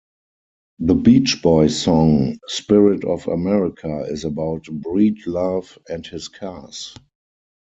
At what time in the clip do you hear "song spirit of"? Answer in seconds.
1.79-3.27